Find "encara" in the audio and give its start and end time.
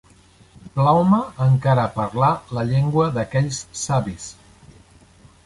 1.45-1.83